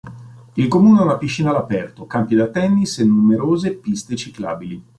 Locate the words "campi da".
2.07-2.47